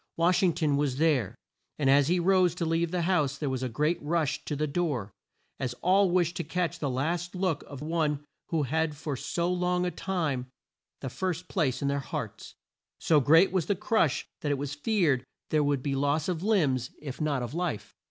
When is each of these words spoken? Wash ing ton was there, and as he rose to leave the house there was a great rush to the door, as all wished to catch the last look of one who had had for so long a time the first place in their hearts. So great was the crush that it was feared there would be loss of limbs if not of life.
Wash 0.17 0.41
ing 0.41 0.53
ton 0.53 0.77
was 0.77 0.97
there, 0.97 1.35
and 1.77 1.87
as 1.87 2.07
he 2.07 2.19
rose 2.19 2.55
to 2.55 2.65
leave 2.65 2.89
the 2.89 3.03
house 3.03 3.37
there 3.37 3.51
was 3.51 3.61
a 3.61 3.69
great 3.69 4.01
rush 4.01 4.43
to 4.45 4.55
the 4.55 4.65
door, 4.65 5.13
as 5.59 5.75
all 5.83 6.09
wished 6.09 6.35
to 6.37 6.43
catch 6.43 6.79
the 6.79 6.89
last 6.89 7.35
look 7.35 7.61
of 7.67 7.83
one 7.83 8.25
who 8.47 8.63
had 8.63 8.79
had 8.93 8.97
for 8.97 9.15
so 9.15 9.53
long 9.53 9.85
a 9.85 9.91
time 9.91 10.47
the 11.01 11.09
first 11.11 11.47
place 11.47 11.83
in 11.83 11.87
their 11.87 11.99
hearts. 11.99 12.55
So 12.97 13.19
great 13.19 13.51
was 13.51 13.67
the 13.67 13.75
crush 13.75 14.25
that 14.39 14.51
it 14.51 14.57
was 14.57 14.73
feared 14.73 15.23
there 15.51 15.63
would 15.63 15.83
be 15.83 15.93
loss 15.93 16.27
of 16.27 16.41
limbs 16.41 16.89
if 16.99 17.21
not 17.21 17.43
of 17.43 17.53
life. 17.53 17.93